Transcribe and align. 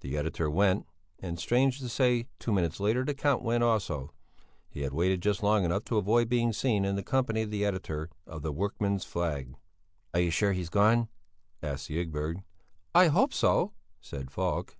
The 0.00 0.16
editor 0.16 0.50
went 0.50 0.88
and, 1.20 1.38
strange 1.38 1.78
to 1.78 1.88
say, 1.88 2.26
two 2.40 2.50
minutes 2.52 2.80
later 2.80 3.04
the 3.04 3.14
Count 3.14 3.44
went 3.44 3.62
also; 3.62 4.10
he 4.68 4.80
had 4.80 4.92
waited 4.92 5.22
just 5.22 5.44
long 5.44 5.64
enough 5.64 5.84
to 5.84 5.96
avoid 5.96 6.28
being 6.28 6.52
seen 6.52 6.84
in 6.84 6.96
the 6.96 7.04
company 7.04 7.42
of 7.42 7.52
the 7.52 7.64
editor 7.64 8.10
of 8.26 8.42
the 8.42 8.50
Workman's 8.50 9.04
Flag. 9.04 9.54
"Are 10.12 10.18
you 10.18 10.30
sure 10.32 10.50
that 10.50 10.56
he's 10.56 10.70
gone?" 10.70 11.08
asked 11.62 11.88
Ygberg. 11.88 12.42
"I 12.96 13.06
hope 13.06 13.32
so," 13.32 13.70
said 14.00 14.32
Falk. 14.32 14.76